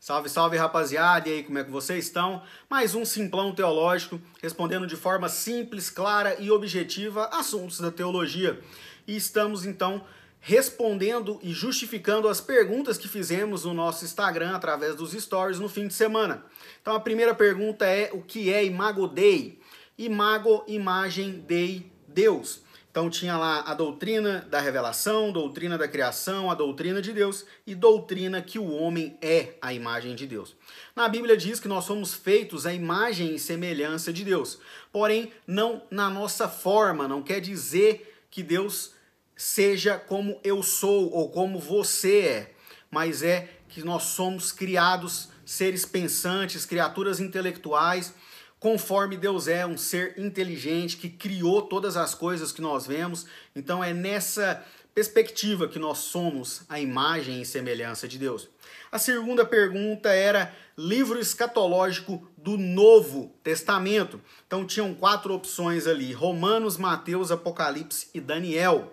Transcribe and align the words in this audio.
Salve, 0.00 0.28
salve 0.28 0.56
rapaziada, 0.56 1.28
e 1.28 1.32
aí 1.32 1.42
como 1.42 1.58
é 1.58 1.64
que 1.64 1.72
vocês 1.72 2.04
estão? 2.04 2.40
Mais 2.70 2.94
um 2.94 3.04
simplão 3.04 3.52
teológico, 3.52 4.20
respondendo 4.40 4.86
de 4.86 4.94
forma 4.94 5.28
simples, 5.28 5.90
clara 5.90 6.36
e 6.38 6.52
objetiva 6.52 7.26
assuntos 7.32 7.80
da 7.80 7.90
teologia. 7.90 8.60
E 9.08 9.16
estamos 9.16 9.66
então 9.66 10.04
respondendo 10.40 11.40
e 11.42 11.52
justificando 11.52 12.28
as 12.28 12.40
perguntas 12.40 12.96
que 12.96 13.08
fizemos 13.08 13.64
no 13.64 13.74
nosso 13.74 14.04
Instagram 14.04 14.54
através 14.54 14.94
dos 14.94 15.10
stories 15.12 15.58
no 15.58 15.68
fim 15.68 15.88
de 15.88 15.94
semana. 15.94 16.44
Então 16.80 16.94
a 16.94 17.00
primeira 17.00 17.34
pergunta 17.34 17.84
é: 17.84 18.10
o 18.12 18.22
que 18.22 18.52
é 18.52 18.64
Imago 18.64 19.08
Dei? 19.08 19.60
Imago, 19.98 20.64
imagem, 20.68 21.40
Dei, 21.40 21.90
Deus. 22.06 22.62
Então 22.90 23.10
tinha 23.10 23.36
lá 23.36 23.60
a 23.60 23.74
doutrina 23.74 24.46
da 24.50 24.60
revelação, 24.60 25.30
doutrina 25.30 25.76
da 25.76 25.86
criação, 25.86 26.50
a 26.50 26.54
doutrina 26.54 27.02
de 27.02 27.12
Deus 27.12 27.44
e 27.66 27.74
doutrina 27.74 28.40
que 28.40 28.58
o 28.58 28.72
homem 28.72 29.16
é 29.20 29.54
a 29.60 29.72
imagem 29.72 30.14
de 30.14 30.26
Deus. 30.26 30.56
Na 30.96 31.08
Bíblia 31.08 31.36
diz 31.36 31.60
que 31.60 31.68
nós 31.68 31.84
somos 31.84 32.14
feitos 32.14 32.66
à 32.66 32.72
imagem 32.72 33.34
e 33.34 33.38
semelhança 33.38 34.12
de 34.12 34.24
Deus, 34.24 34.58
porém 34.90 35.32
não 35.46 35.82
na 35.90 36.08
nossa 36.08 36.48
forma, 36.48 37.06
não 37.06 37.22
quer 37.22 37.40
dizer 37.40 38.24
que 38.30 38.42
Deus 38.42 38.92
seja 39.36 39.98
como 39.98 40.40
eu 40.42 40.62
sou 40.62 41.12
ou 41.12 41.30
como 41.30 41.60
você 41.60 42.20
é, 42.20 42.54
mas 42.90 43.22
é 43.22 43.48
que 43.68 43.82
nós 43.82 44.04
somos 44.04 44.50
criados 44.50 45.28
seres 45.44 45.84
pensantes, 45.84 46.66
criaturas 46.66 47.20
intelectuais 47.20 48.12
conforme 48.60 49.16
Deus 49.16 49.48
é 49.48 49.64
um 49.64 49.76
ser 49.76 50.18
inteligente 50.18 50.96
que 50.96 51.08
criou 51.08 51.62
todas 51.62 51.96
as 51.96 52.14
coisas 52.14 52.52
que 52.52 52.60
nós 52.60 52.86
vemos. 52.86 53.26
Então 53.54 53.82
é 53.82 53.92
nessa 53.92 54.64
perspectiva 54.94 55.68
que 55.68 55.78
nós 55.78 55.98
somos 55.98 56.62
a 56.68 56.80
imagem 56.80 57.40
e 57.40 57.46
semelhança 57.46 58.08
de 58.08 58.18
Deus. 58.18 58.48
A 58.90 58.98
segunda 58.98 59.44
pergunta 59.44 60.08
era 60.08 60.52
livro 60.76 61.20
escatológico 61.20 62.26
do 62.36 62.56
Novo 62.56 63.32
Testamento. 63.42 64.20
Então 64.46 64.66
tinham 64.66 64.94
quatro 64.94 65.34
opções 65.34 65.86
ali: 65.86 66.12
Romanos, 66.12 66.76
Mateus, 66.76 67.30
Apocalipse 67.30 68.08
e 68.12 68.20
Daniel. 68.20 68.92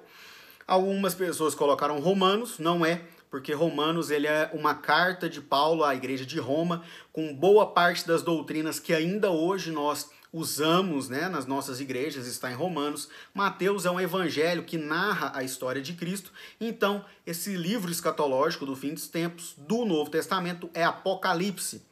Algumas 0.67 1.13
pessoas 1.16 1.55
colocaram 1.55 2.00
Romanos, 2.00 2.59
não 2.59 2.85
é 2.85 3.02
porque 3.36 3.52
Romanos 3.52 4.11
ele 4.11 4.28
é 4.28 4.50
uma 4.53 4.73
carta 4.73 5.30
de 5.30 5.41
Paulo 5.41 5.83
à 5.83 5.94
igreja 5.94 6.25
de 6.25 6.39
Roma, 6.39 6.86
com 7.11 7.36
boa 7.36 7.67
parte 7.67 8.08
das 8.08 8.22
doutrinas 8.22 8.80
que 8.80 8.94
ainda 8.94 9.30
hoje 9.30 9.73
nós 9.73 10.09
usamos 10.31 11.09
né, 11.09 11.28
nas 11.28 11.45
nossas 11.45 11.81
igrejas, 11.81 12.28
está 12.28 12.50
em 12.50 12.56
Romanos. 12.56 13.09
Mateus 13.33 13.86
é 13.86 13.91
um 13.91 14.00
evangelho 14.00 14.63
que 14.63 14.78
narra 14.78 15.33
a 15.36 15.44
história 15.44 15.81
de 15.81 15.91
Cristo. 15.95 16.31
Então, 16.61 17.03
esse 17.28 17.58
livro 17.58 17.91
escatológico 17.91 18.66
do 18.66 18.73
fim 18.73 18.94
dos 18.94 19.09
tempos 19.09 19.53
do 19.58 19.83
Novo 19.83 20.09
Testamento 20.09 20.69
é 20.73 20.86
Apocalipse. 20.86 21.83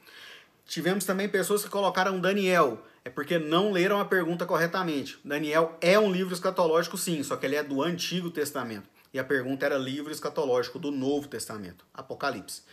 Tivemos 0.65 1.03
também 1.03 1.27
pessoas 1.27 1.61
que 1.61 1.69
colocaram 1.69 2.21
Daniel, 2.21 2.81
é 3.03 3.09
porque 3.09 3.37
não 3.37 3.73
leram 3.73 3.99
a 3.99 4.05
pergunta 4.05 4.45
corretamente. 4.45 5.19
Daniel 5.25 5.77
é 5.81 5.99
um 5.99 6.09
livro 6.09 6.33
escatológico, 6.33 6.97
sim, 6.97 7.21
só 7.21 7.35
que 7.35 7.45
ele 7.45 7.57
é 7.57 7.63
do 7.63 7.83
Antigo 7.83 8.29
Testamento. 8.29 8.92
E 9.13 9.19
a 9.19 9.23
pergunta 9.23 9.65
era 9.65 9.77
livro 9.77 10.11
escatológico 10.11 10.79
do 10.79 10.89
Novo 10.89 11.27
Testamento, 11.27 11.85
Apocalipse. 11.93 12.63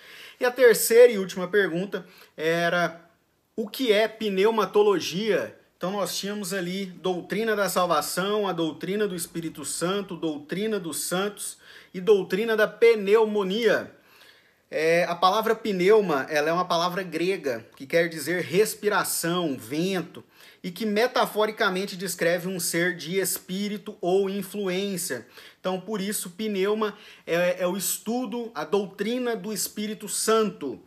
E 0.40 0.44
a 0.44 0.50
terceira 0.50 1.12
e 1.12 1.18
última 1.18 1.46
pergunta 1.46 2.06
era 2.34 3.10
o 3.54 3.68
que 3.68 3.92
é 3.92 4.08
pneumatologia? 4.08 5.54
Então 5.76 5.92
nós 5.92 6.16
tínhamos 6.16 6.54
ali 6.54 6.86
doutrina 6.86 7.54
da 7.54 7.68
salvação, 7.68 8.48
a 8.48 8.52
doutrina 8.52 9.06
do 9.06 9.14
Espírito 9.14 9.66
Santo, 9.66 10.16
doutrina 10.16 10.80
dos 10.80 11.00
santos 11.04 11.58
e 11.92 12.00
doutrina 12.00 12.56
da 12.56 12.66
pneumonia. 12.66 13.94
É, 14.70 15.04
a 15.04 15.16
palavra 15.16 15.56
pneuma 15.56 16.26
ela 16.30 16.48
é 16.48 16.52
uma 16.52 16.64
palavra 16.64 17.02
grega 17.02 17.66
que 17.74 17.84
quer 17.86 18.08
dizer 18.08 18.44
respiração, 18.44 19.56
vento, 19.58 20.22
e 20.62 20.70
que 20.70 20.86
metaforicamente 20.86 21.96
descreve 21.96 22.46
um 22.46 22.60
ser 22.60 22.94
de 22.94 23.18
espírito 23.18 23.96
ou 24.00 24.28
influência. 24.30 25.26
Então, 25.58 25.80
por 25.80 26.00
isso, 26.00 26.30
pneuma 26.30 26.96
é, 27.26 27.62
é 27.62 27.66
o 27.66 27.76
estudo, 27.76 28.50
a 28.54 28.64
doutrina 28.64 29.34
do 29.34 29.52
Espírito 29.52 30.08
Santo. 30.08 30.80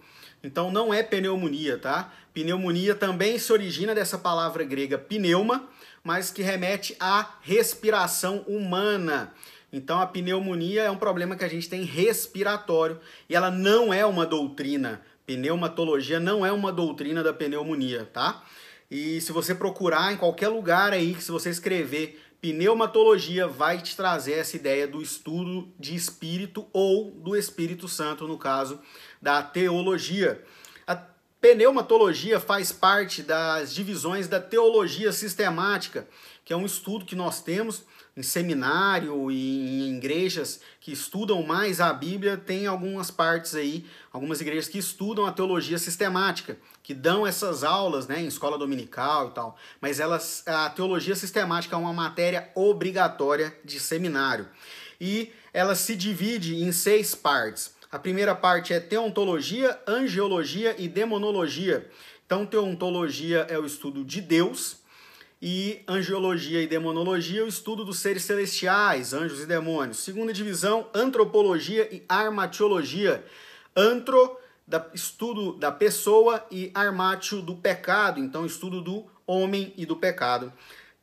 Então, 0.44 0.72
não 0.72 0.94
é 0.94 1.02
pneumonia, 1.02 1.78
tá? 1.78 2.14
Pneumonia 2.34 2.96
também 2.96 3.38
se 3.40 3.52
origina 3.52 3.96
dessa 3.96 4.18
palavra 4.18 4.64
grega 4.64 4.98
pneuma, 4.98 5.68
mas 6.04 6.30
que 6.30 6.42
remete 6.42 6.96
à 7.00 7.36
respiração 7.42 8.40
humana. 8.48 9.34
Então 9.74 10.00
a 10.00 10.06
pneumonia 10.06 10.84
é 10.84 10.92
um 10.92 10.98
problema 10.98 11.36
que 11.36 11.44
a 11.44 11.48
gente 11.48 11.68
tem 11.68 11.82
respiratório 11.84 13.00
e 13.28 13.36
ela 13.36 13.50
não 13.50 13.92
é 13.92 14.06
uma 14.06 14.24
doutrina. 14.24 15.02
Pneumatologia 15.26 16.20
não 16.20 16.46
é 16.46 16.52
uma 16.52 16.72
doutrina 16.72 17.24
da 17.24 17.34
pneumonia, 17.34 18.08
tá? 18.14 18.44
E 18.92 19.20
se 19.20 19.32
você 19.32 19.56
procurar 19.56 20.14
em 20.14 20.18
qualquer 20.18 20.50
lugar 20.50 20.94
aí, 20.94 21.16
que 21.16 21.24
se 21.24 21.32
você 21.32 21.50
escrever 21.50 22.22
pneumatologia, 22.40 23.48
vai 23.48 23.82
te 23.82 23.96
trazer 23.96 24.34
essa 24.34 24.56
ideia 24.56 24.88
do 24.88 25.02
estudo 25.02 25.74
de 25.80 25.96
espírito 25.96 26.68
ou 26.72 27.10
do 27.10 27.36
Espírito 27.36 27.88
Santo, 27.88 28.28
no 28.28 28.38
caso 28.38 28.80
da 29.20 29.42
teologia. 29.42 30.44
A 30.86 30.96
pneumatologia 31.42 32.40
faz 32.40 32.72
parte 32.72 33.24
das 33.24 33.74
divisões 33.74 34.28
da 34.28 34.40
teologia 34.40 35.12
sistemática, 35.12 36.08
que 36.46 36.54
é 36.54 36.56
um 36.58 36.66
estudo 36.66 37.06
que 37.06 37.16
nós 37.16 37.42
temos 37.42 37.86
em 38.16 38.22
seminário 38.22 39.31
e 39.31 39.88
em 39.88 39.97
igrejas 39.97 40.62
que 40.79 40.91
estudam 40.91 41.41
mais 41.44 41.81
a 41.81 41.91
Bíblia, 41.91 42.38
tem 42.38 42.68
algumas 42.68 43.09
partes 43.09 43.56
aí, 43.56 43.85
algumas 44.12 44.40
igrejas 44.40 44.68
que 44.68 44.78
estudam 44.78 45.25
a 45.25 45.31
teologia 45.31 45.79
sistemática, 45.79 46.57
que 46.84 46.94
dão 46.94 47.25
essas 47.25 47.63
aulas, 47.63 48.07
né, 48.07 48.22
em 48.22 48.28
escola 48.28 48.57
dominical 48.57 49.29
e 49.29 49.31
tal. 49.31 49.57
Mas 49.81 50.00
elas, 50.00 50.44
a 50.46 50.69
teologia 50.69 51.16
sistemática 51.16 51.75
é 51.75 51.79
uma 51.79 51.94
matéria 51.94 52.51
obrigatória 52.53 53.57
de 53.66 53.79
seminário. 53.79 54.47
E 55.01 55.31
ela 55.51 55.75
se 55.75 55.95
divide 55.95 56.56
em 56.56 56.72
seis 56.72 57.16
partes. 57.16 57.74
A 57.91 57.97
primeira 57.97 58.35
parte 58.35 58.74
é 58.74 58.80
teontologia, 58.80 59.80
angiologia 59.88 60.75
e 60.78 60.88
demonologia. 60.88 61.90
Então, 62.25 62.45
teontologia 62.45 63.45
é 63.50 63.57
o 63.59 63.66
estudo 63.66 64.03
de 64.03 64.22
Deus, 64.22 64.78
e 65.46 65.84
angiologia 65.86 66.62
e 66.62 66.68
demonologia, 66.68 67.44
o 67.44 67.50
estudo 67.50 67.84
dos 67.84 68.00
seres 68.00 68.24
celestiais, 68.24 69.12
anjos 69.14 69.42
e 69.42 69.46
demônios. 69.46 69.98
Segunda 69.98 70.31
divisão, 70.31 70.88
antropologia 70.94 71.94
e 71.94 72.02
armatiologia. 72.08 73.26
Antro, 73.76 74.38
da, 74.66 74.88
estudo 74.94 75.52
da 75.52 75.70
pessoa 75.70 76.46
e 76.50 76.72
armatio 76.74 77.42
do 77.42 77.58
pecado, 77.58 78.22
então 78.22 78.46
estudo 78.46 78.80
do 78.80 79.06
homem 79.28 79.74
e 79.76 79.86
do 79.86 79.98
pecado. 79.98 80.54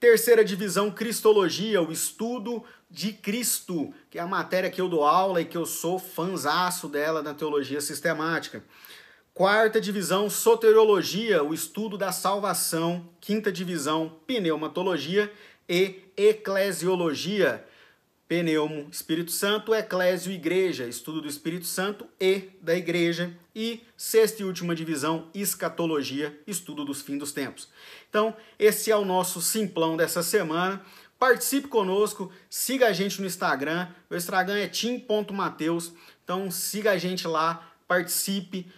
Terceira 0.01 0.43
divisão, 0.43 0.91
cristologia, 0.91 1.83
o 1.83 1.93
estudo 1.93 2.65
de 2.91 3.13
Cristo, 3.13 3.93
que 4.09 4.19
é 4.19 4.23
a 4.23 4.27
matéria 4.27 4.71
que 4.71 4.81
eu 4.81 4.89
dou 4.89 5.05
aula 5.05 5.43
e 5.43 5.45
que 5.45 5.59
eu 5.59 5.67
sou 5.67 5.99
fanzaço 5.99 6.89
dela 6.89 7.23
na 7.23 7.35
teologia 7.35 7.83
sistemática. 7.83 8.65
Quarta 9.41 9.81
divisão, 9.81 10.29
soteriologia, 10.29 11.43
o 11.43 11.55
estudo 11.55 11.97
da 11.97 12.13
salvação. 12.13 13.09
Quinta 13.23 13.51
divisão, 13.51 14.21
pneumatologia 14.27 15.33
e 15.67 16.03
eclesiologia. 16.15 17.67
Pneumo, 18.29 18.87
Espírito 18.93 19.31
Santo, 19.31 19.75
eclésio, 19.75 20.31
igreja, 20.31 20.85
estudo 20.85 21.23
do 21.23 21.27
Espírito 21.27 21.65
Santo 21.65 22.07
e 22.21 22.51
da 22.61 22.77
igreja. 22.77 23.35
E 23.57 23.83
sexta 23.97 24.43
e 24.43 24.45
última 24.45 24.75
divisão, 24.75 25.31
escatologia, 25.33 26.39
estudo 26.47 26.85
dos 26.85 27.01
fins 27.01 27.19
dos 27.19 27.33
tempos. 27.33 27.71
Então, 28.11 28.37
esse 28.59 28.91
é 28.91 28.97
o 28.97 29.07
nosso 29.07 29.41
simplão 29.41 29.97
dessa 29.97 30.23
semana. 30.23 30.85
Participe 31.19 31.67
conosco, 31.67 32.31
siga 32.51 32.89
a 32.89 32.93
gente 32.93 33.23
no 33.23 33.27
Instagram. 33.27 33.89
O 34.11 34.15
Instagram 34.15 34.59
é 34.59 34.69
tim.mateus. 34.69 35.95
Então, 36.23 36.51
siga 36.51 36.91
a 36.91 36.99
gente 36.99 37.27
lá, 37.27 37.73
participe 37.89 38.71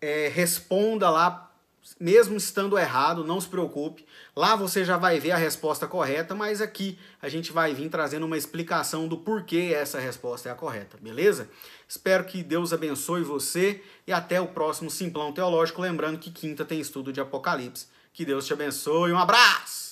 é, 0.00 0.28
responda 0.28 1.10
lá, 1.10 1.50
mesmo 1.98 2.36
estando 2.36 2.78
errado, 2.78 3.24
não 3.24 3.40
se 3.40 3.48
preocupe. 3.48 4.04
Lá 4.34 4.56
você 4.56 4.84
já 4.84 4.96
vai 4.96 5.18
ver 5.18 5.32
a 5.32 5.36
resposta 5.36 5.86
correta, 5.86 6.34
mas 6.34 6.60
aqui 6.60 6.98
a 7.20 7.28
gente 7.28 7.52
vai 7.52 7.74
vir 7.74 7.88
trazendo 7.88 8.26
uma 8.26 8.36
explicação 8.36 9.08
do 9.08 9.16
porquê 9.16 9.72
essa 9.74 9.98
resposta 9.98 10.48
é 10.48 10.52
a 10.52 10.54
correta, 10.54 10.96
beleza? 11.00 11.48
Espero 11.88 12.24
que 12.24 12.42
Deus 12.42 12.72
abençoe 12.72 13.22
você 13.22 13.82
e 14.06 14.12
até 14.12 14.40
o 14.40 14.48
próximo 14.48 14.90
Simplão 14.90 15.32
Teológico. 15.32 15.82
Lembrando 15.82 16.18
que 16.18 16.30
quinta 16.30 16.64
tem 16.64 16.80
estudo 16.80 17.12
de 17.12 17.20
Apocalipse. 17.20 17.86
Que 18.12 18.24
Deus 18.24 18.46
te 18.46 18.52
abençoe. 18.52 19.12
Um 19.12 19.18
abraço! 19.18 19.89